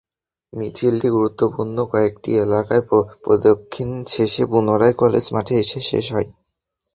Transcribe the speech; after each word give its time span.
মিছিলটি 0.53 1.07
গুরুত্বপূর্ণ 1.09 1.77
কয়েকটি 1.91 2.31
এলাকা 2.43 2.75
প্রদক্ষিণ 3.23 3.89
শেষে 4.07 4.43
পুনরায় 4.51 4.95
কলেজ 5.01 5.25
মাঠে 5.35 5.55
এসে 5.63 5.79
শেষ 5.89 6.05
হয়। 6.15 6.29